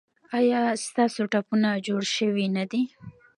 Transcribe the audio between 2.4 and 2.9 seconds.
نه دي؟